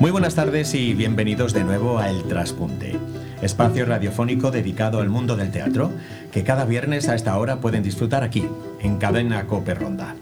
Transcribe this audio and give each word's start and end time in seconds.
Muy 0.00 0.12
buenas 0.12 0.36
tardes 0.36 0.74
y 0.74 0.94
bienvenidos 0.94 1.52
de 1.52 1.64
nuevo 1.64 1.98
a 1.98 2.08
El 2.08 2.22
Traspunte, 2.22 2.96
espacio 3.42 3.84
radiofónico 3.84 4.52
dedicado 4.52 5.00
al 5.00 5.08
mundo 5.08 5.34
del 5.34 5.50
teatro 5.50 5.90
que 6.30 6.44
cada 6.44 6.64
viernes 6.64 7.08
a 7.08 7.16
esta 7.16 7.36
hora 7.36 7.60
pueden 7.60 7.82
disfrutar 7.82 8.22
aquí, 8.22 8.44
en 8.80 8.98
Cadena 8.98 9.48
Cope 9.48 9.74
Ronda. 9.74 10.14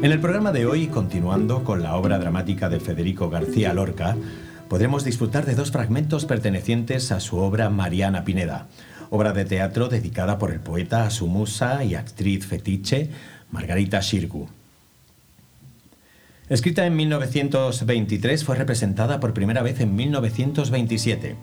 En 0.00 0.12
el 0.12 0.20
programa 0.20 0.52
de 0.52 0.64
hoy, 0.64 0.86
continuando 0.86 1.64
con 1.64 1.82
la 1.82 1.96
obra 1.96 2.20
dramática 2.20 2.68
de 2.68 2.78
Federico 2.78 3.30
García 3.30 3.74
Lorca, 3.74 4.16
podremos 4.68 5.02
disfrutar 5.02 5.46
de 5.46 5.56
dos 5.56 5.72
fragmentos 5.72 6.24
pertenecientes 6.24 7.10
a 7.10 7.18
su 7.18 7.38
obra 7.38 7.68
Mariana 7.68 8.22
Pineda, 8.22 8.68
obra 9.10 9.32
de 9.32 9.44
teatro 9.44 9.88
dedicada 9.88 10.38
por 10.38 10.52
el 10.52 10.60
poeta 10.60 11.04
a 11.04 11.10
su 11.10 11.26
musa 11.26 11.82
y 11.82 11.96
actriz 11.96 12.46
fetiche, 12.46 13.10
Margarita 13.50 13.98
Shirgu. 14.00 14.59
Escrita 16.50 16.84
en 16.84 16.96
1923, 16.96 18.44
fue 18.44 18.56
representada 18.56 19.20
por 19.20 19.32
primera 19.32 19.62
vez 19.62 19.78
en 19.78 19.94
1927. 19.94 21.36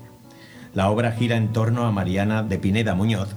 La 0.74 0.90
obra 0.90 1.14
gira 1.14 1.38
en 1.38 1.54
torno 1.54 1.86
a 1.86 1.94
Mariana 1.94 2.44
de 2.44 2.60
Pineda 2.60 2.94
Muñoz, 2.94 3.30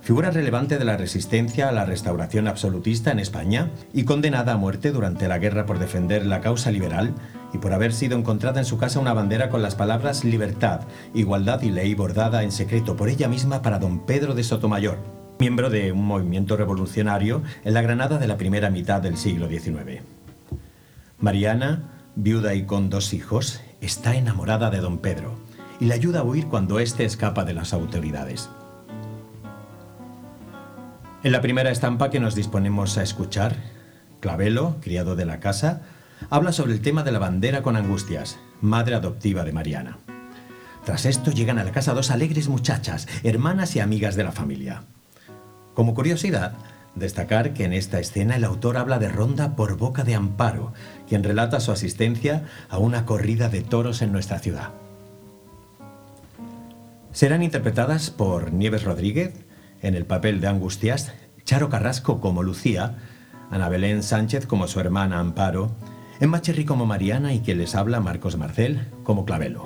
figura 0.00 0.30
relevante 0.30 0.78
de 0.78 0.86
la 0.86 0.96
resistencia 0.96 1.68
a 1.68 1.72
la 1.72 1.84
restauración 1.84 2.48
absolutista 2.48 3.12
en 3.12 3.18
España 3.18 3.68
y 3.92 4.04
condenada 4.04 4.54
a 4.54 4.56
muerte 4.56 4.90
durante 4.90 5.28
la 5.28 5.36
guerra 5.36 5.66
por 5.66 5.78
defender 5.78 6.24
la 6.24 6.40
causa 6.40 6.70
liberal 6.70 7.12
y 7.52 7.58
por 7.58 7.74
haber 7.74 7.92
sido 7.92 8.16
encontrada 8.16 8.60
en 8.60 8.64
su 8.64 8.78
casa 8.78 8.98
una 8.98 9.12
bandera 9.12 9.50
con 9.50 9.60
las 9.60 9.74
palabras 9.74 10.24
libertad, 10.24 10.80
igualdad 11.12 11.60
y 11.60 11.70
ley 11.70 11.92
bordada 11.94 12.42
en 12.42 12.52
secreto 12.52 12.96
por 12.96 13.10
ella 13.10 13.28
misma 13.28 13.60
para 13.60 13.78
don 13.78 14.06
Pedro 14.06 14.34
de 14.34 14.44
Sotomayor, 14.44 14.96
miembro 15.38 15.68
de 15.68 15.92
un 15.92 16.06
movimiento 16.06 16.56
revolucionario 16.56 17.42
en 17.66 17.74
la 17.74 17.82
Granada 17.82 18.16
de 18.16 18.28
la 18.28 18.38
primera 18.38 18.70
mitad 18.70 19.02
del 19.02 19.18
siglo 19.18 19.46
XIX. 19.46 20.17
Mariana, 21.20 21.82
viuda 22.14 22.54
y 22.54 22.64
con 22.64 22.90
dos 22.90 23.12
hijos, 23.12 23.60
está 23.80 24.14
enamorada 24.14 24.70
de 24.70 24.78
don 24.78 24.98
Pedro 24.98 25.34
y 25.80 25.86
le 25.86 25.94
ayuda 25.94 26.20
a 26.20 26.22
huir 26.22 26.46
cuando 26.46 26.78
éste 26.78 27.04
escapa 27.04 27.44
de 27.44 27.54
las 27.54 27.72
autoridades. 27.72 28.48
En 31.24 31.32
la 31.32 31.40
primera 31.40 31.72
estampa 31.72 32.10
que 32.10 32.20
nos 32.20 32.36
disponemos 32.36 32.98
a 32.98 33.02
escuchar, 33.02 33.56
Clavelo, 34.20 34.76
criado 34.80 35.16
de 35.16 35.26
la 35.26 35.40
casa, 35.40 35.82
habla 36.30 36.52
sobre 36.52 36.72
el 36.72 36.82
tema 36.82 37.02
de 37.02 37.10
la 37.10 37.18
bandera 37.18 37.62
con 37.62 37.74
angustias, 37.74 38.38
madre 38.60 38.94
adoptiva 38.94 39.42
de 39.42 39.52
Mariana. 39.52 39.98
Tras 40.84 41.04
esto 41.04 41.32
llegan 41.32 41.58
a 41.58 41.64
la 41.64 41.72
casa 41.72 41.94
dos 41.94 42.12
alegres 42.12 42.48
muchachas, 42.48 43.08
hermanas 43.24 43.74
y 43.74 43.80
amigas 43.80 44.14
de 44.14 44.22
la 44.22 44.32
familia. 44.32 44.84
Como 45.74 45.94
curiosidad, 45.94 46.54
Destacar 46.98 47.54
que 47.54 47.64
en 47.64 47.72
esta 47.72 48.00
escena 48.00 48.36
el 48.36 48.44
autor 48.44 48.76
habla 48.76 48.98
de 48.98 49.08
Ronda 49.08 49.54
por 49.54 49.76
boca 49.76 50.02
de 50.04 50.14
Amparo, 50.14 50.72
quien 51.08 51.22
relata 51.22 51.60
su 51.60 51.70
asistencia 51.70 52.44
a 52.68 52.78
una 52.78 53.04
corrida 53.04 53.48
de 53.48 53.62
toros 53.62 54.02
en 54.02 54.12
nuestra 54.12 54.38
ciudad. 54.38 54.70
Serán 57.12 57.42
interpretadas 57.42 58.10
por 58.10 58.52
Nieves 58.52 58.84
Rodríguez 58.84 59.34
en 59.80 59.94
el 59.94 60.06
papel 60.06 60.40
de 60.40 60.48
Angustias, 60.48 61.12
Charo 61.44 61.68
Carrasco 61.68 62.20
como 62.20 62.42
Lucía, 62.42 62.96
Ana 63.50 63.68
Belén 63.68 64.02
Sánchez 64.02 64.46
como 64.46 64.68
su 64.68 64.80
hermana 64.80 65.20
Amparo, 65.20 65.70
Emma 66.20 66.42
Cherry 66.42 66.64
como 66.64 66.84
Mariana 66.84 67.32
y 67.32 67.40
quien 67.40 67.58
les 67.58 67.74
habla 67.74 68.00
Marcos 68.00 68.36
Marcel 68.36 68.88
como 69.04 69.24
Clavelo. 69.24 69.64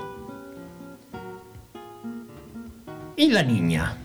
¿Y 3.17 3.29
la 3.31 3.43
niña? 3.43 3.97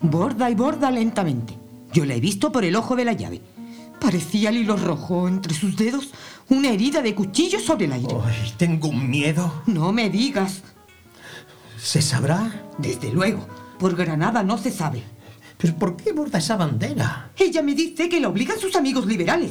Borda 0.00 0.50
y 0.50 0.54
borda 0.54 0.90
lentamente. 0.90 1.67
Yo 1.98 2.04
la 2.04 2.14
he 2.14 2.20
visto 2.20 2.52
por 2.52 2.64
el 2.64 2.76
ojo 2.76 2.94
de 2.94 3.04
la 3.04 3.12
llave. 3.12 3.40
Parecía 4.00 4.50
el 4.50 4.58
hilo 4.58 4.76
rojo 4.76 5.26
entre 5.26 5.52
sus 5.52 5.74
dedos, 5.74 6.10
una 6.48 6.70
herida 6.70 7.02
de 7.02 7.12
cuchillo 7.12 7.58
sobre 7.58 7.86
el 7.86 7.92
aire. 7.92 8.14
Ay, 8.24 8.54
tengo 8.56 8.86
un 8.86 9.10
miedo. 9.10 9.64
No 9.66 9.90
me 9.90 10.08
digas. 10.08 10.62
¿Se 11.76 12.00
sabrá? 12.00 12.68
Desde 12.78 13.10
luego. 13.10 13.48
Por 13.80 13.96
Granada 13.96 14.44
no 14.44 14.58
se 14.58 14.70
sabe. 14.70 15.02
¿Pero 15.56 15.74
por 15.74 15.96
qué 15.96 16.12
borda 16.12 16.38
esa 16.38 16.56
bandera? 16.56 17.32
Ella 17.36 17.62
me 17.62 17.74
dice 17.74 18.08
que 18.08 18.20
la 18.20 18.28
obligan 18.28 18.60
sus 18.60 18.76
amigos 18.76 19.04
liberales. 19.04 19.50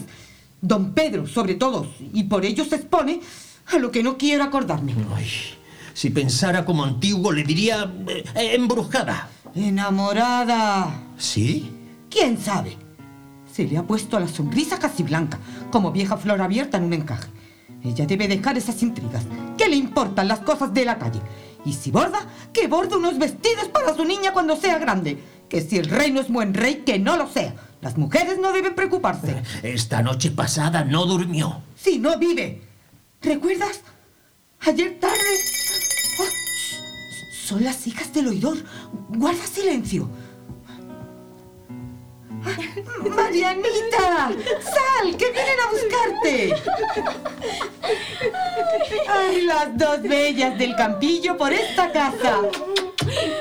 Don 0.62 0.94
Pedro, 0.94 1.28
sobre 1.28 1.56
todo, 1.56 1.91
y 2.13 2.24
por 2.24 2.46
ello 2.46 2.63
se 2.63 2.78
expone 2.78 3.19
a 3.66 3.78
lo 3.78 3.91
que 3.91 4.03
no 4.03 4.18
quiero 4.18 4.46
acordarme. 4.46 4.96
Ay, 5.13 5.28
si 5.94 6.12
pensara 6.12 6.63
como 6.63 6.86
antiguo 6.86 7.30
le 7.34 7.44
diría 7.44 7.94
eh, 8.07 8.56
embrujada. 8.56 9.31
Enamorada. 9.53 11.07
¿Sí? 11.18 11.74
¿Quién 12.09 12.38
sabe? 12.38 12.78
Se 13.51 13.66
le 13.66 13.78
ha 13.78 13.84
puesto 13.84 14.19
la 14.19 14.28
sonrisa 14.28 14.79
casi 14.79 15.03
blanca, 15.03 15.40
como 15.72 15.91
vieja 15.91 16.18
flor 16.18 16.41
abierta 16.41 16.78
en 16.78 16.85
un 16.85 16.94
encaje. 16.94 17.29
Ella 17.84 18.06
debe 18.06 18.28
dejar 18.28 18.57
esas 18.57 18.81
intrigas. 18.84 19.23
¿Qué 19.57 19.68
le 19.68 19.75
importan 19.75 20.28
las 20.28 20.40
cosas 20.40 20.73
de 20.73 20.85
la 20.85 20.97
calle? 20.97 21.22
Y 21.66 21.73
si 21.73 21.91
borda, 21.91 22.19
que 22.53 22.68
borda 22.68 22.97
unos 22.97 23.18
vestidos 23.18 23.68
para 23.69 23.95
su 23.95 24.06
niña 24.06 24.34
cuando 24.34 24.56
sea 24.56 24.78
grande. 24.78 25.18
Que 25.50 25.62
si 25.62 25.78
el 25.78 25.90
rey 25.90 26.12
no 26.12 26.22
es 26.22 26.29
buen 26.29 26.53
rey, 26.53 26.84
que 26.85 27.00
no 27.00 27.18
lo 27.18 27.28
sea. 27.28 27.56
Las 27.81 27.97
mujeres 27.97 28.39
no 28.39 28.51
deben 28.51 28.75
preocuparse. 28.75 29.41
Esta 29.63 30.01
noche 30.01 30.31
pasada 30.31 30.84
no 30.84 31.06
durmió. 31.06 31.62
Si 31.75 32.00
no 32.00 32.18
vive. 32.18 32.62
¿Recuerdas? 33.22 33.81
Ayer 34.62 35.00
tarde... 35.00 35.16
Ah, 36.19 36.31
son 37.45 37.63
las 37.63 37.85
hijas 37.88 38.13
del 38.13 38.28
oidor. 38.28 38.57
Guarda 39.09 39.45
silencio. 39.45 40.09
Marianita, 43.16 44.30
sal, 44.62 45.18
que 45.18 45.32
vienen 45.32 45.60
a 45.60 45.72
buscarte. 45.72 46.56
Ay, 49.08 49.42
las 49.42 49.78
dos 49.78 50.02
bellas 50.04 50.58
del 50.58 50.76
campillo 50.76 51.38
por 51.38 51.54
esta 51.54 51.92
casa. 51.92 52.42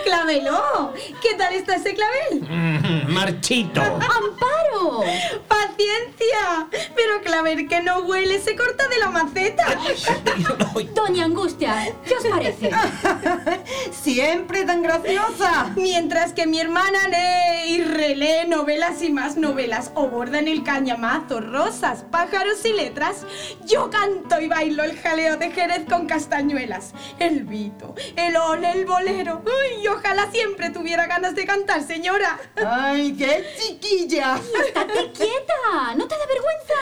¡Clavelo! 0.04 0.92
¿Qué 1.20 1.34
tal 1.36 1.54
está 1.54 1.76
ese 1.76 1.94
clavel? 1.94 2.42
Mm, 2.48 3.12
marchito. 3.12 3.80
¡Amparo! 3.82 5.02
¡Paciencia! 5.76 6.68
Pero 6.94 7.20
clavel 7.22 7.68
que 7.68 7.82
no 7.82 7.98
huele 8.00 8.40
se 8.40 8.56
corta 8.56 8.88
de 8.88 8.98
la 8.98 9.10
maceta. 9.10 9.66
Doña 10.94 11.26
Angustia, 11.26 11.94
¿qué 12.06 12.14
os 12.14 12.24
parece? 12.24 12.70
Siempre 13.92 14.64
tan 14.64 14.82
graciosa. 14.82 15.72
Mientras 15.76 16.32
que 16.32 16.46
mi 16.46 16.60
hermana 16.60 17.08
lee 17.08 17.74
y 17.74 17.82
relee 17.82 18.46
novelas 18.46 19.02
y 19.02 19.12
más 19.12 19.36
novelas 19.36 19.90
o 19.94 20.08
borda 20.08 20.38
en 20.38 20.48
el 20.48 20.64
cañamazo 20.64 21.40
rosas, 21.40 22.04
pájaros 22.10 22.64
y 22.64 22.72
letras, 22.72 23.26
yo 23.66 23.90
canto 23.90 24.40
y 24.40 24.48
bailo 24.48 24.82
el 24.82 24.98
jaleo 24.98 25.36
de 25.36 25.50
Jerez 25.50 25.84
con 25.88 26.06
castañuelas, 26.06 26.94
el 27.18 27.44
vito, 27.44 27.94
el 28.16 28.36
on, 28.36 28.64
el 28.64 28.86
bolero. 28.86 29.42
¡Uy! 29.44 29.86
Ojalá 29.88 30.30
siempre 30.30 30.70
tuviera 30.70 31.06
ganas 31.06 31.34
de 31.34 31.44
cantar, 31.44 31.82
señora. 31.82 32.38
¡Ay, 32.64 33.14
qué 33.16 33.44
chiquilla! 33.58 34.40
¡Estate 34.64 35.12
quieta! 35.12 35.65
¿No 35.96 36.06
te 36.06 36.16
da 36.16 36.26
vergüenza? 36.26 36.74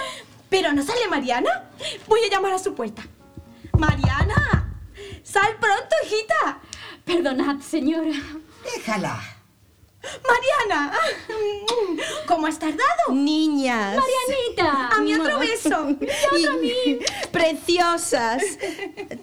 ¿Pero 0.48 0.72
no 0.72 0.82
sale 0.82 1.08
Mariana? 1.08 1.70
Voy 2.06 2.20
a 2.24 2.30
llamar 2.30 2.52
a 2.52 2.58
su 2.58 2.74
puerta. 2.74 3.02
¡Mariana! 3.78 4.72
¡Sal 5.22 5.56
pronto, 5.58 5.96
hijita! 6.04 6.60
Perdonad, 7.04 7.60
señora. 7.60 8.12
Déjala. 8.62 9.20
¡Mariana! 10.02 10.92
¿Cómo 12.26 12.46
has 12.46 12.58
tardado? 12.58 13.12
Niñas. 13.12 13.96
¡Marianita! 13.96 14.88
¡A 14.88 15.00
mi 15.00 15.14
otro 15.14 15.38
beso! 15.38 15.88
¡Y 16.38 16.46
a 16.46 16.52
mí! 16.52 16.98
Preciosas. 17.32 18.42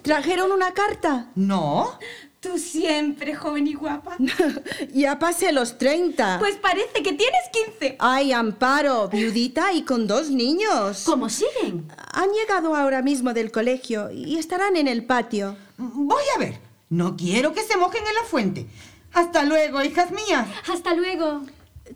¿Trajeron 0.02 0.50
una 0.50 0.72
carta? 0.74 1.28
¿No? 1.34 1.98
Tú 2.42 2.58
siempre, 2.58 3.36
joven 3.36 3.68
y 3.68 3.74
guapa. 3.74 4.16
Ya 4.92 5.20
pasé 5.20 5.52
los 5.52 5.78
30. 5.78 6.40
Pues 6.40 6.56
parece 6.56 7.00
que 7.00 7.12
tienes 7.12 7.40
15. 7.78 7.96
Ay, 8.00 8.32
Amparo, 8.32 9.08
viudita 9.08 9.72
y 9.72 9.82
con 9.84 10.08
dos 10.08 10.28
niños. 10.28 11.04
¿Cómo 11.06 11.28
siguen? 11.30 11.88
Han 12.12 12.30
llegado 12.32 12.74
ahora 12.74 13.00
mismo 13.00 13.32
del 13.32 13.52
colegio 13.52 14.10
y 14.10 14.38
estarán 14.38 14.76
en 14.76 14.88
el 14.88 15.04
patio. 15.06 15.56
Voy 15.78 16.24
a 16.34 16.40
ver. 16.40 16.58
No 16.90 17.16
quiero 17.16 17.52
que 17.52 17.62
se 17.62 17.76
mojen 17.76 18.04
en 18.04 18.14
la 18.14 18.24
fuente. 18.24 18.66
Hasta 19.12 19.44
luego, 19.44 19.84
hijas 19.84 20.10
mías. 20.10 20.48
Hasta 20.68 20.94
luego. 20.94 21.42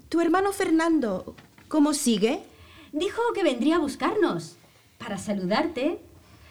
¿Tu 0.08 0.20
hermano 0.20 0.52
Fernando 0.52 1.34
cómo 1.66 1.92
sigue? 1.92 2.40
Dijo 2.92 3.20
que 3.34 3.42
vendría 3.42 3.76
a 3.76 3.80
buscarnos. 3.80 4.54
Para 4.98 5.18
saludarte. 5.18 5.98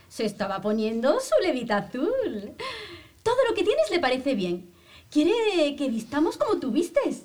Se 0.09 0.25
estaba 0.25 0.59
poniendo 0.59 1.17
su 1.21 1.33
levita 1.41 1.77
azul. 1.77 2.55
Lo 3.47 3.53
que 3.53 3.63
tienes 3.63 3.89
le 3.91 3.99
parece 3.99 4.33
bien. 4.35 4.73
Quiere 5.11 5.75
que 5.75 5.89
vistamos 5.89 6.37
como 6.37 6.59
tú 6.59 6.71
vistes. 6.71 7.23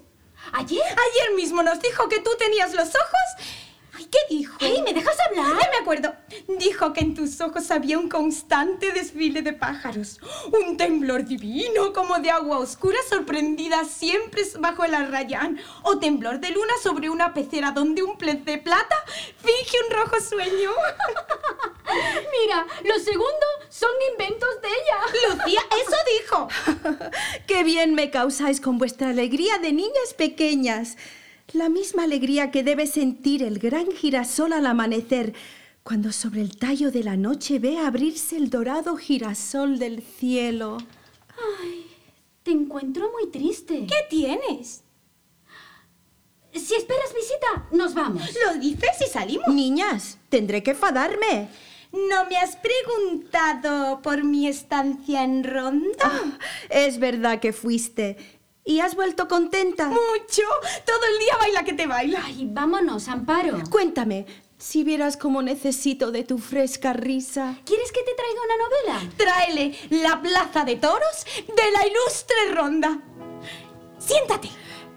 ¿Ayer? 0.52 0.82
Ayer 0.82 1.34
mismo 1.34 1.62
nos 1.62 1.80
dijo 1.80 2.08
que 2.08 2.20
tú 2.20 2.30
tenías 2.38 2.74
los 2.74 2.88
ojos... 2.88 3.69
Ay, 4.00 4.08
¿qué 4.10 4.34
dijo? 4.34 4.56
¡Ay, 4.60 4.80
¿me 4.80 4.94
dejas 4.94 5.16
hablar? 5.28 5.58
Ya 5.60 5.70
me 5.70 5.76
acuerdo. 5.82 6.14
Dijo 6.58 6.94
que 6.94 7.00
en 7.00 7.14
tus 7.14 7.38
ojos 7.42 7.70
había 7.70 7.98
un 7.98 8.08
constante 8.08 8.92
desfile 8.92 9.42
de 9.42 9.52
pájaros. 9.52 10.18
Un 10.52 10.78
temblor 10.78 11.26
divino 11.26 11.92
como 11.92 12.18
de 12.18 12.30
agua 12.30 12.60
oscura 12.60 12.96
sorprendida 13.06 13.84
siempre 13.84 14.42
bajo 14.58 14.84
el 14.84 14.94
arrayán. 14.94 15.60
O 15.82 15.98
temblor 15.98 16.40
de 16.40 16.48
luna 16.50 16.72
sobre 16.82 17.10
una 17.10 17.34
pecera 17.34 17.72
donde 17.72 18.02
un 18.02 18.16
pez 18.16 18.42
de 18.42 18.56
plata 18.56 18.96
finge 19.36 19.76
un 19.86 19.94
rojo 19.94 20.18
sueño. 20.18 20.70
Mira, 22.40 22.66
lo 22.84 22.98
segundo 23.00 23.46
son 23.68 23.90
inventos 24.12 24.48
de 24.62 24.68
ella. 24.68 25.34
Lucía, 25.34 25.60
eso 25.76 25.96
dijo. 26.22 26.48
¡Qué 27.46 27.64
bien 27.64 27.94
me 27.94 28.10
causáis 28.10 28.62
con 28.62 28.78
vuestra 28.78 29.10
alegría 29.10 29.58
de 29.58 29.72
niñas 29.74 30.14
pequeñas! 30.16 30.96
La 31.52 31.68
misma 31.68 32.04
alegría 32.04 32.50
que 32.50 32.62
debe 32.62 32.86
sentir 32.86 33.42
el 33.42 33.58
gran 33.58 33.90
girasol 33.90 34.52
al 34.52 34.66
amanecer, 34.66 35.34
cuando 35.82 36.12
sobre 36.12 36.42
el 36.42 36.56
tallo 36.56 36.92
de 36.92 37.02
la 37.02 37.16
noche 37.16 37.58
ve 37.58 37.78
abrirse 37.78 38.36
el 38.36 38.50
dorado 38.50 38.96
girasol 38.96 39.78
del 39.78 40.02
cielo. 40.02 40.78
Ay, 41.62 41.86
te 42.44 42.52
encuentro 42.52 43.10
muy 43.10 43.30
triste. 43.30 43.86
¿Qué 43.88 44.06
tienes? 44.08 44.84
Si 46.52 46.74
esperas 46.74 47.14
visita, 47.14 47.68
nos 47.72 47.94
vamos. 47.94 48.22
Lo 48.46 48.60
dices 48.60 48.96
y 49.06 49.10
salimos. 49.10 49.48
Niñas, 49.48 50.18
tendré 50.28 50.62
que 50.62 50.72
enfadarme. 50.72 51.48
¿No 51.92 52.26
me 52.26 52.36
has 52.36 52.56
preguntado 52.56 54.00
por 54.02 54.22
mi 54.22 54.46
estancia 54.46 55.24
en 55.24 55.42
Ronda? 55.42 55.98
Ah, 56.02 56.38
es 56.68 57.00
verdad 57.00 57.40
que 57.40 57.52
fuiste. 57.52 58.39
¿Y 58.70 58.78
has 58.78 58.94
vuelto 58.94 59.26
contenta? 59.26 59.88
Mucho. 59.88 60.42
Todo 60.86 61.00
el 61.12 61.18
día 61.18 61.36
baila 61.40 61.64
que 61.64 61.72
te 61.72 61.88
baila. 61.88 62.22
Ay, 62.24 62.46
vámonos, 62.52 63.08
Amparo. 63.08 63.58
Cuéntame, 63.68 64.26
si 64.58 64.84
vieras 64.84 65.16
cómo 65.16 65.42
necesito 65.42 66.12
de 66.12 66.22
tu 66.22 66.38
fresca 66.38 66.92
risa. 66.92 67.56
¿Quieres 67.64 67.90
que 67.90 68.04
te 68.04 68.14
traiga 68.14 68.40
una 68.44 68.56
novela? 68.62 69.12
Tráele 69.16 69.76
la 69.90 70.22
plaza 70.22 70.64
de 70.64 70.76
toros 70.76 71.26
de 71.48 71.70
la 71.72 71.84
ilustre 71.84 72.54
Ronda. 72.54 73.00
Siéntate. 73.98 74.50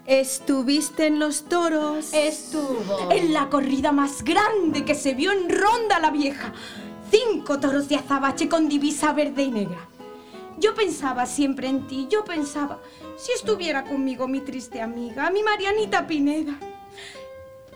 ¿Estuviste 0.06 1.08
en 1.08 1.18
los 1.18 1.46
toros? 1.48 2.12
Estuvo. 2.12 3.10
En 3.10 3.32
la 3.32 3.50
corrida 3.50 3.90
más 3.90 4.22
grande 4.22 4.84
que 4.84 4.94
se 4.94 5.14
vio 5.14 5.32
en 5.32 5.50
Ronda 5.50 5.98
la 5.98 6.12
Vieja. 6.12 6.52
Cinco 7.10 7.58
toros 7.58 7.88
de 7.88 7.96
azabache 7.96 8.48
con 8.48 8.68
divisa 8.68 9.12
verde 9.12 9.42
y 9.42 9.50
negra. 9.50 9.88
Yo 10.58 10.74
pensaba 10.74 11.26
siempre 11.26 11.68
en 11.68 11.86
ti, 11.86 12.06
yo 12.10 12.24
pensaba, 12.24 12.80
si 13.16 13.32
estuviera 13.32 13.84
conmigo 13.84 14.28
mi 14.28 14.40
triste 14.40 14.80
amiga, 14.80 15.30
mi 15.30 15.42
Marianita 15.42 16.06
Pineda. 16.06 16.58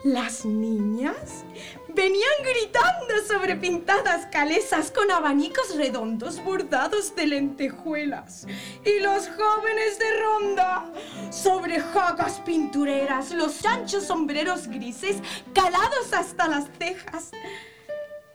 Las 0.05 0.45
niñas 0.45 1.45
venían 1.89 2.31
gritando 2.45 3.15
sobre 3.27 3.57
pintadas 3.57 4.27
calesas 4.27 4.93
con 4.93 5.11
abanicos 5.11 5.75
redondos 5.75 6.43
bordados 6.45 7.17
de 7.17 7.27
lentejuelas. 7.27 8.47
Y 8.85 9.01
los 9.01 9.29
jóvenes 9.29 9.99
de 9.99 10.21
ronda 10.21 10.93
sobre 11.33 11.81
jagas 11.81 12.41
pintureras, 12.47 13.33
los 13.33 13.65
anchos 13.67 14.05
sombreros 14.05 14.69
grises 14.69 15.17
calados 15.53 16.13
hasta 16.13 16.47
las 16.47 16.67
cejas. 16.79 17.33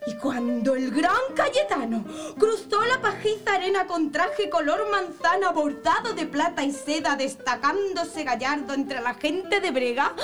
Y 0.06 0.16
cuando 0.16 0.74
el 0.74 0.90
gran 0.90 1.16
Cayetano 1.34 2.04
cruzó 2.38 2.82
la 2.82 3.00
pajiza 3.00 3.54
arena 3.54 3.86
con 3.86 4.12
traje 4.12 4.50
color 4.50 4.90
manzana 4.90 5.50
bordado 5.50 6.12
de 6.12 6.26
plata 6.26 6.62
y 6.62 6.72
seda, 6.72 7.16
destacándose 7.16 8.22
gallardo 8.22 8.74
entre 8.74 9.00
la 9.00 9.14
gente 9.14 9.60
de 9.60 9.70
brega, 9.70 10.14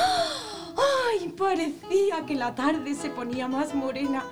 ¡ay! 1.12 1.28
Parecía 1.30 2.26
que 2.26 2.34
la 2.34 2.54
tarde 2.54 2.94
se 2.94 3.08
ponía 3.08 3.48
más 3.48 3.74
morena. 3.74 4.22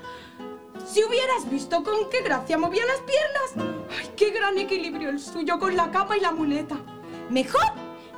Si 0.87 1.03
hubieras 1.03 1.49
visto 1.51 1.83
con 1.83 2.11
qué 2.11 2.21
gracia 2.23 2.59
movía 2.59 2.85
las 2.85 3.01
piernas, 3.01 3.89
¡ay! 3.99 4.11
¡Qué 4.17 4.31
gran 4.31 4.59
equilibrio 4.59 5.09
el 5.09 5.19
suyo 5.19 5.59
con 5.59 5.75
la 5.77 5.91
capa 5.91 6.17
y 6.17 6.21
la 6.21 6.33
muleta! 6.33 6.77
Mejor 7.31 7.73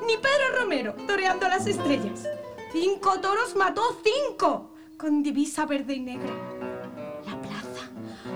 ni 0.07 0.17
Pedro 0.17 0.61
Romero 0.61 0.95
toreando 1.07 1.49
las 1.49 1.67
estrellas. 1.67 2.25
Cinco 2.73 3.21
toros 3.21 3.55
mató 3.55 3.83
cinco 4.03 4.71
con 4.97 5.23
divisa 5.23 5.67
verde 5.67 5.95
y 5.95 6.01
negra. 6.01 6.50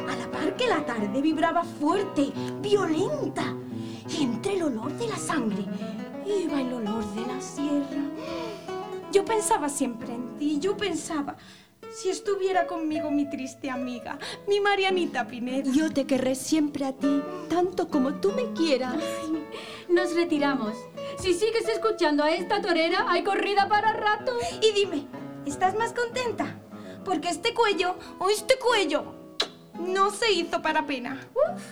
A 0.09 0.17
la 0.17 0.31
par 0.31 0.57
que 0.57 0.67
la 0.67 0.85
tarde 0.85 1.21
vibraba 1.21 1.65
fuerte, 1.65 2.33
violenta, 2.61 3.55
y 4.09 4.25
entre 4.25 4.55
el 4.55 4.65
olor 4.65 4.93
de 4.93 5.09
la 5.09 5.17
sangre 5.17 5.65
iba 6.27 6.61
el 6.61 6.73
olor 6.73 7.05
de 7.15 7.21
la 7.23 7.41
sierra. 7.41 8.03
Yo 9.13 9.25
pensaba 9.25 9.69
siempre 9.69 10.13
en 10.15 10.37
ti, 10.37 10.59
yo 10.59 10.77
pensaba, 10.77 11.37
si 11.95 12.09
estuviera 12.09 12.67
conmigo 12.67 13.11
mi 13.11 13.31
triste 13.31 13.71
amiga, 13.71 14.19
mi 14.49 14.61
Marianita 14.61 15.27
Pineda. 15.27 15.71
Yo 15.73 15.93
te 15.93 16.07
querré 16.07 16.35
siempre 16.35 16.85
a 16.85 16.93
ti, 16.93 17.23
tanto 17.49 17.89
como 17.89 18.15
tú 18.15 18.33
me 18.33 18.53
quieras. 18.53 18.97
Nos 19.89 20.15
retiramos. 20.15 20.75
Si 21.19 21.35
sigues 21.35 21.69
escuchando 21.69 22.25
a 22.25 22.33
esta 22.33 22.61
torera, 22.61 23.07
hay 23.09 23.23
corrida 23.23 23.69
para 23.69 23.93
rato. 23.93 24.33
Y 24.61 24.73
dime, 24.73 25.07
¿estás 25.47 25.77
más 25.77 25.93
contenta? 25.93 26.61
Porque 27.05 27.29
este 27.29 27.55
cuello, 27.55 27.95
o 28.19 28.31
este 28.31 28.59
cuello, 28.59 29.24
no 29.79 30.11
se 30.11 30.33
hizo 30.33 30.63
para 30.63 30.87
pena. 30.87 31.21
Uf, 31.35 31.63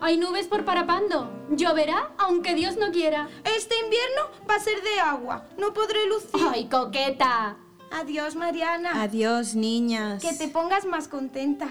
hay 0.00 0.16
nubes 0.16 0.46
por 0.46 0.64
Parapando. 0.64 1.30
Lloverá, 1.50 2.12
aunque 2.18 2.54
Dios 2.54 2.76
no 2.76 2.90
quiera. 2.92 3.28
Este 3.56 3.74
invierno 3.78 4.46
va 4.48 4.56
a 4.56 4.60
ser 4.60 4.82
de 4.82 5.00
agua, 5.00 5.46
no 5.58 5.72
podré 5.72 6.06
lucir. 6.06 6.48
¡Ay, 6.52 6.68
coqueta! 6.68 7.56
Adiós, 7.90 8.34
Mariana. 8.34 9.02
Adiós, 9.02 9.54
niñas. 9.54 10.22
Que 10.22 10.32
te 10.32 10.48
pongas 10.48 10.84
más 10.84 11.08
contenta. 11.08 11.68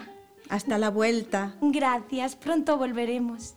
Hasta 0.50 0.78
la 0.78 0.90
vuelta. 0.90 1.56
Gracias, 1.62 2.36
pronto 2.36 2.78
volveremos. 2.78 3.56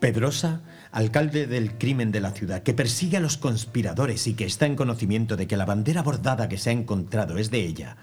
Pedrosa, 0.00 0.62
alcalde 0.90 1.46
del 1.46 1.78
crimen 1.78 2.10
de 2.10 2.20
la 2.20 2.32
ciudad, 2.32 2.64
que 2.64 2.74
persigue 2.74 3.18
a 3.18 3.20
los 3.20 3.36
conspiradores 3.36 4.26
y 4.26 4.34
que 4.34 4.44
está 4.44 4.66
en 4.66 4.74
conocimiento 4.74 5.36
de 5.36 5.46
que 5.46 5.56
la 5.56 5.64
bandera 5.64 6.02
bordada 6.02 6.48
que 6.48 6.58
se 6.58 6.70
ha 6.70 6.72
encontrado 6.72 7.38
es 7.38 7.52
de 7.52 7.60
ella, 7.60 7.96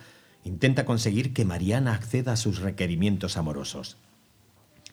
intenta 0.43 0.85
conseguir 0.85 1.33
que 1.33 1.45
Mariana 1.45 1.93
acceda 1.93 2.33
a 2.33 2.37
sus 2.37 2.59
requerimientos 2.59 3.37
amorosos. 3.37 3.97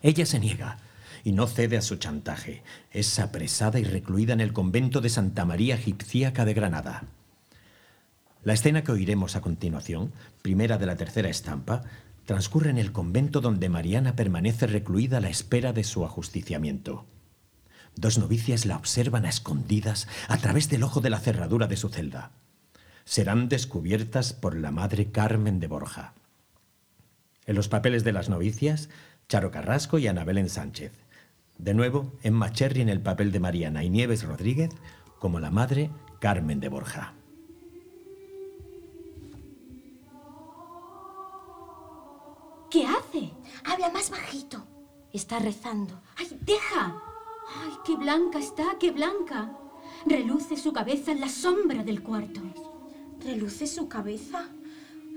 Ella 0.03 0.27
se 0.27 0.39
niega 0.39 0.79
y 1.25 1.33
no 1.33 1.47
cede 1.47 1.77
a 1.77 1.83
su 1.83 1.97
chantaje. 1.97 2.63
Es 2.93 3.19
apresada 3.19 3.81
y 3.81 3.85
recluida 3.85 4.33
en 4.33 4.41
el 4.41 4.53
convento 4.53 5.01
de 5.01 5.09
Santa 5.09 5.45
María 5.45 5.75
Egipciaca 5.75 6.45
de 6.45 6.55
Granada. 6.55 7.05
La 8.45 8.53
escena 8.53 8.85
que 8.85 8.93
oiremos 8.93 9.35
a 9.35 9.41
continuación, 9.41 10.13
primera 10.43 10.79
de 10.79 10.87
la 10.87 10.97
tercera 10.97 11.29
estampa, 11.29 11.83
transcurre 12.27 12.71
en 12.71 12.79
el 12.79 12.93
convento 12.93 13.41
donde 13.41 13.69
Mariana 13.69 14.15
permanece 14.15 14.67
recluida 14.67 15.19
a 15.19 15.21
la 15.21 15.29
espera 15.29 15.73
de 15.73 15.85
su 15.85 16.05
ajusticiamiento. 16.05 17.07
Dos 17.97 18.19
novicias 18.19 18.67
la 18.67 18.77
observan 18.77 19.25
a 19.25 19.31
escondidas 19.31 20.07
a 20.29 20.37
través 20.37 20.69
del 20.69 20.83
ojo 20.83 21.01
de 21.01 21.11
la 21.11 21.19
cerradura 21.19 21.67
de 21.67 21.77
su 21.77 21.89
celda. 21.89 22.31
Serán 23.07 23.49
descubiertas 23.49 24.33
por 24.33 24.57
la 24.57 24.73
madre 24.73 25.13
Carmen 25.13 25.61
de 25.61 25.69
Borja. 25.69 26.13
En 27.47 27.55
los 27.55 27.69
papeles 27.69 28.03
de 28.03 28.11
las 28.11 28.29
novicias, 28.29 28.91
Charo 29.29 29.53
Carrasco 29.53 29.99
y 29.99 30.09
Ana 30.09 30.25
Belén 30.25 30.51
Sánchez. 30.51 30.93
De 31.57 31.73
nuevo, 31.73 32.13
Emma 32.25 32.53
Cherry 32.53 32.81
en 32.81 32.89
el 32.89 33.01
papel 33.01 33.31
de 33.31 33.39
Mariana 33.39 33.85
y 33.85 33.91
Nieves 33.91 34.25
Rodríguez 34.25 34.71
como 35.21 35.39
la 35.39 35.53
madre 35.53 35.91
Carmen 36.19 36.59
de 36.59 36.69
Borja. 36.69 37.15
¿Qué 42.69 42.85
hace? 42.87 43.31
Habla 43.65 43.91
más 43.91 44.11
bajito. 44.11 44.67
Está 45.13 45.39
rezando. 45.39 46.03
¡Ay, 46.17 46.37
deja! 46.41 47.01
¡Ay, 47.63 47.71
qué 47.87 47.95
blanca 47.95 48.41
está, 48.41 48.77
qué 48.81 48.91
blanca! 48.91 49.57
Reluce 50.05 50.57
su 50.57 50.73
cabeza 50.73 51.13
en 51.13 51.21
la 51.21 51.29
sombra 51.29 51.85
del 51.85 52.03
cuarto. 52.03 52.41
¿Reluce 53.27 53.67
su 53.67 53.89
cabeza? 53.89 54.49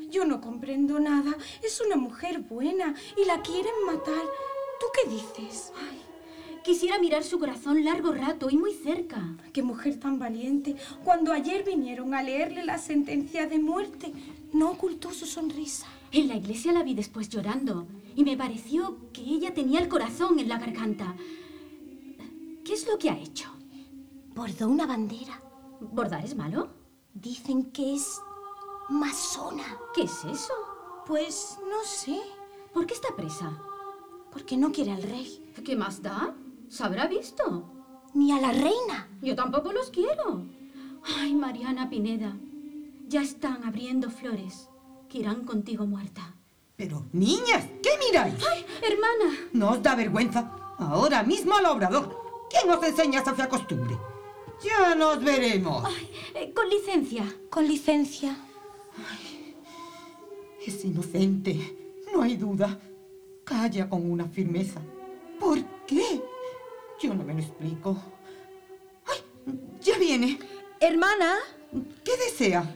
Yo 0.10 0.26
no 0.26 0.42
comprendo 0.42 1.00
nada. 1.00 1.38
Es 1.64 1.80
una 1.80 1.96
mujer 1.96 2.40
buena 2.40 2.96
y 3.16 3.26
la 3.26 3.44
quieren 3.44 3.86
matar. 3.86 4.24
¿Tú 4.80 4.88
qué 4.96 5.12
dices? 5.12 5.72
Ay, 5.78 6.02
quisiera 6.64 6.98
mirar 6.98 7.24
su 7.24 7.38
corazón 7.38 7.86
largo 7.86 8.12
rato 8.12 8.50
y 8.50 8.58
muy 8.58 8.74
cerca. 8.74 9.38
Qué 9.54 9.62
mujer 9.62 10.00
tan 10.00 10.18
valiente. 10.18 10.76
Cuando 11.04 11.32
ayer 11.32 11.64
vinieron 11.64 12.16
a 12.16 12.24
leerle 12.24 12.66
la 12.66 12.80
sentencia 12.80 13.46
de 13.46 13.60
muerte, 13.60 14.12
no 14.54 14.72
ocultó 14.72 15.12
su 15.12 15.28
sonrisa. 15.28 15.86
En 16.12 16.30
la 16.30 16.36
iglesia 16.36 16.72
la 16.72 16.82
vi 16.82 16.96
después 16.96 17.30
llorando 17.30 17.86
y 18.16 18.24
me 18.24 18.36
pareció 18.36 18.98
que 19.14 19.22
ella 19.22 19.54
tenía 19.54 19.82
el 19.82 19.88
corazón 19.88 20.40
en 20.40 20.50
la 20.50 20.58
garganta. 20.58 21.16
¿Qué 22.66 22.74
es 22.74 22.88
lo 22.88 22.98
que 22.98 23.12
ha 23.12 23.20
hecho? 23.20 23.52
Bordó 24.34 24.68
una 24.68 24.88
bandera. 24.88 25.44
¿Bordar 25.80 26.26
es 26.26 26.36
malo? 26.36 26.79
Dicen 27.14 27.72
que 27.72 27.96
es 27.96 28.22
masona. 28.90 29.78
¿Qué 29.94 30.04
es 30.04 30.26
eso? 30.26 30.54
Pues 31.06 31.58
no 31.70 31.84
sé. 31.84 32.20
¿Por 32.74 32.86
qué 32.86 32.94
está 32.94 33.16
presa? 33.16 33.58
Porque 34.32 34.58
no 34.58 34.72
quiere 34.72 34.92
al 34.92 35.04
rey. 35.04 35.54
¿Qué 35.66 35.76
más 35.76 36.02
da? 36.02 36.36
¿Se 36.70 36.84
habrá 36.84 37.08
visto? 37.08 37.70
Ni 38.14 38.32
a 38.32 38.40
la 38.40 38.52
reina. 38.52 39.10
Yo 39.22 39.36
tampoco 39.36 39.72
los 39.74 39.90
quiero. 39.90 40.44
Ay, 41.18 41.34
Mariana 41.34 41.90
Pineda. 41.90 42.38
Ya 43.08 43.22
están 43.22 43.64
abriendo 43.64 44.10
flores 44.10 44.70
que 45.10 45.20
irán 45.20 45.44
contigo 45.46 45.86
muerta. 45.86 46.36
Pero, 46.76 47.06
niñas, 47.12 47.66
¿qué 47.84 47.90
miráis? 48.08 48.36
¡Ay, 48.50 48.66
hermana! 48.82 49.38
¿No 49.52 49.72
os 49.72 49.84
da 49.84 49.96
vergüenza? 49.96 50.52
Ahora 50.78 51.24
mismo 51.24 51.56
al 51.56 51.66
obrador. 51.66 52.16
¿Quién 52.50 52.72
os 52.72 52.84
enseña 52.84 53.20
esa 53.20 53.34
fea 53.34 53.50
costumbre? 53.50 53.98
Ya 54.64 54.96
nos 54.96 55.24
veremos. 55.24 55.84
Ay, 55.86 56.10
eh, 56.36 56.54
con 56.54 56.70
licencia. 56.70 57.24
Con 57.50 57.68
licencia. 57.68 58.38
Es 60.66 60.84
inocente, 60.86 61.56
no 62.14 62.22
hay 62.22 62.36
duda. 62.36 62.78
Calla 63.46 63.90
con 63.90 64.10
una 64.12 64.28
firmeza. 64.28 64.82
¿Por 65.40 65.64
qué? 65.88 66.22
Yo 67.02 67.14
no 67.14 67.24
me 67.24 67.34
lo 67.34 67.40
explico. 67.40 67.98
¡Ay! 69.08 69.56
Ya 69.82 69.98
viene. 69.98 70.38
Hermana, 70.80 71.36
¿Qué 72.04 72.12
desea? 72.18 72.76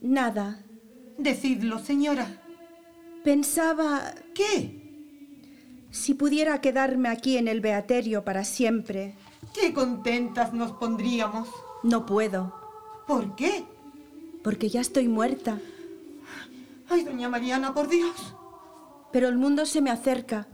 nada. 0.00 0.64
Decidlo, 1.16 1.78
señora. 1.80 2.42
Pensaba 3.24 4.14
¿Qué? 4.34 4.76
si 5.90 6.14
pudiera 6.14 6.60
quedarme 6.60 7.08
aquí 7.08 7.38
en 7.38 7.48
el 7.48 7.60
beaterio 7.60 8.24
para 8.24 8.44
siempre. 8.44 9.16
Qué 9.52 9.72
contentas 9.72 10.52
nos 10.52 10.72
pondríamos. 10.72 11.48
No 11.82 12.06
puedo, 12.06 12.52
¿Por 13.06 13.34
qué? 13.36 13.64
porque 14.42 14.68
ya 14.68 14.80
estoy 14.80 15.08
muerta. 15.08 15.58
Ay, 16.88 17.04
doña 17.04 17.28
Mariana, 17.28 17.74
por 17.74 17.88
Dios. 17.88 18.34
Pero 19.12 19.28
el 19.28 19.36
mundo 19.36 19.66
se 19.66 19.80
me 19.82 19.90
acerca. 19.90 20.46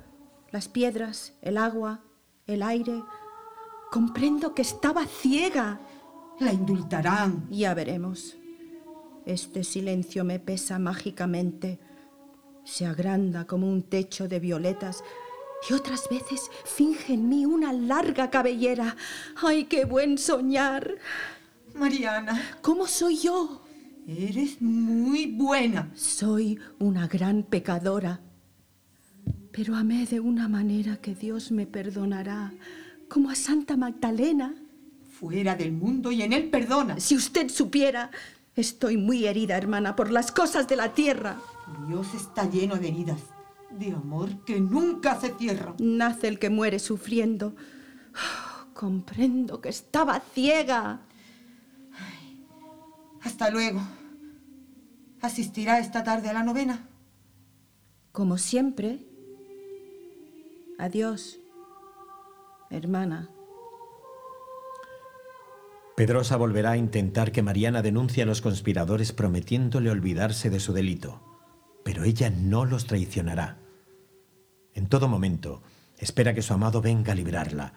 Las 0.50 0.68
piedras, 0.68 1.34
el 1.42 1.58
agua, 1.58 2.00
el 2.46 2.62
aire. 2.62 3.02
Comprendo 3.92 4.54
que 4.54 4.62
estaba 4.62 5.06
ciega. 5.06 5.80
La 6.40 6.52
indultarán. 6.52 7.46
Ya 7.50 7.74
veremos. 7.74 8.36
Este 9.26 9.62
silencio 9.64 10.24
me 10.24 10.40
pesa 10.40 10.78
mágicamente. 10.78 11.78
Se 12.64 12.86
agranda 12.86 13.46
como 13.46 13.68
un 13.68 13.82
techo 13.82 14.26
de 14.26 14.40
violetas 14.40 15.04
y 15.68 15.72
otras 15.72 16.08
veces 16.08 16.50
finge 16.64 17.14
en 17.14 17.28
mí 17.28 17.46
una 17.46 17.72
larga 17.72 18.30
cabellera. 18.30 18.96
¡Ay, 19.42 19.64
qué 19.64 19.84
buen 19.84 20.18
soñar! 20.18 20.96
Mariana, 21.74 22.40
¿Cómo 22.62 22.86
soy 22.86 23.18
yo? 23.18 23.62
eres 24.06 24.60
muy 24.60 25.26
buena. 25.26 25.90
Soy 25.94 26.58
una 26.78 27.08
gran 27.08 27.42
pecadora. 27.42 28.20
Pero 29.50 29.74
amé 29.76 30.04
de 30.06 30.20
una 30.20 30.48
manera 30.48 30.96
que 30.98 31.14
Dios 31.14 31.50
me 31.52 31.66
perdonará, 31.66 32.52
como 33.08 33.30
a 33.30 33.34
Santa 33.34 33.76
Magdalena. 33.76 34.54
Fuera 35.18 35.54
del 35.54 35.72
mundo 35.72 36.12
y 36.12 36.22
en 36.22 36.32
él 36.32 36.50
perdona. 36.50 37.00
Si 37.00 37.16
usted 37.16 37.48
supiera, 37.48 38.10
estoy 38.56 38.96
muy 38.96 39.26
herida, 39.26 39.56
hermana, 39.56 39.96
por 39.96 40.10
las 40.10 40.32
cosas 40.32 40.68
de 40.68 40.76
la 40.76 40.92
tierra. 40.92 41.40
Dios 41.88 42.08
está 42.14 42.50
lleno 42.50 42.76
de 42.76 42.88
heridas, 42.88 43.20
de 43.78 43.92
amor 43.92 44.44
que 44.44 44.60
nunca 44.60 45.20
se 45.20 45.34
cierra. 45.34 45.74
Nace 45.78 46.28
el 46.28 46.38
que 46.38 46.50
muere 46.50 46.78
sufriendo. 46.78 47.54
Oh, 48.14 48.74
comprendo 48.74 49.60
que 49.60 49.68
estaba 49.68 50.20
ciega. 50.20 51.00
Hasta 53.22 53.50
luego. 53.50 53.80
¿Asistirá 55.20 55.78
esta 55.78 56.04
tarde 56.04 56.28
a 56.28 56.34
la 56.34 56.42
novena? 56.42 56.86
Como 58.12 58.36
siempre. 58.36 58.98
Adiós, 60.78 61.38
hermana. 62.68 63.30
Pedrosa 65.96 66.36
volverá 66.36 66.72
a 66.72 66.76
intentar 66.76 67.30
que 67.32 67.42
Mariana 67.42 67.80
denuncie 67.80 68.24
a 68.24 68.26
los 68.26 68.42
conspiradores 68.42 69.12
prometiéndole 69.12 69.90
olvidarse 69.90 70.50
de 70.50 70.58
su 70.58 70.72
delito, 70.72 71.22
pero 71.84 72.04
ella 72.04 72.30
no 72.30 72.64
los 72.64 72.86
traicionará. 72.86 73.63
En 74.74 74.88
todo 74.88 75.08
momento, 75.08 75.62
espera 75.98 76.34
que 76.34 76.42
su 76.42 76.52
amado 76.52 76.82
venga 76.82 77.12
a 77.12 77.14
librarla, 77.14 77.72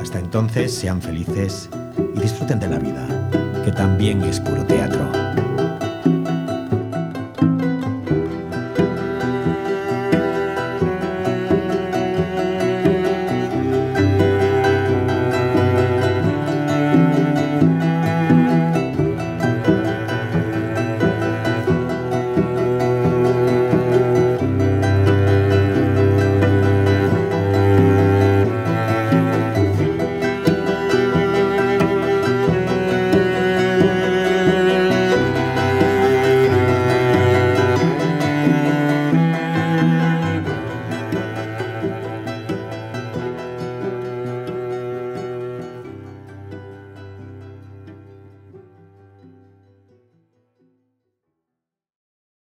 Hasta 0.01 0.19
entonces, 0.19 0.75
sean 0.75 1.01
felices 1.01 1.69
y 2.13 2.19
disfruten 2.19 2.59
de 2.59 2.67
la 2.67 2.77
vida, 2.77 3.07
que 3.63 3.71
también 3.71 4.21
es 4.21 4.41
puro 4.41 4.65
teatro. 4.65 5.06